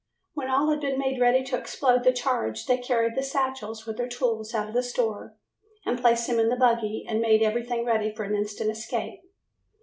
When 0.33 0.49
all 0.49 0.71
had 0.71 0.79
been 0.81 0.97
made 0.97 1.21
ready 1.21 1.43
to 1.43 1.55
explode 1.59 2.03
the 2.03 2.11
charge, 2.11 2.65
they 2.65 2.79
carried 2.79 3.13
the 3.13 3.21
satchels 3.21 3.85
with 3.85 3.97
their 3.97 4.07
tools 4.07 4.51
out 4.55 4.67
of 4.67 4.73
the 4.73 4.81
store 4.81 5.37
and 5.85 6.01
placed 6.01 6.25
them 6.25 6.39
in 6.39 6.49
the 6.49 6.55
buggy 6.55 7.05
and 7.07 7.21
made 7.21 7.43
everything 7.43 7.85
ready 7.85 8.11
for 8.11 8.23
an 8.23 8.33
instant 8.33 8.71
escape. 8.71 9.19